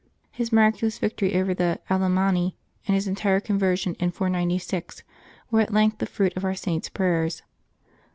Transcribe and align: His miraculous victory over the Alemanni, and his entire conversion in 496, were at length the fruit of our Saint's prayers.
His 0.31 0.51
miraculous 0.51 0.97
victory 0.97 1.35
over 1.35 1.53
the 1.53 1.79
Alemanni, 1.87 2.55
and 2.87 2.95
his 2.95 3.07
entire 3.07 3.39
conversion 3.39 3.93
in 3.99 4.09
496, 4.09 5.03
were 5.51 5.59
at 5.61 5.71
length 5.71 5.99
the 5.99 6.07
fruit 6.07 6.35
of 6.35 6.43
our 6.43 6.55
Saint's 6.55 6.89
prayers. 6.89 7.43